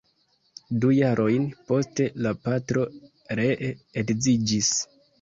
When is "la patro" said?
2.27-2.89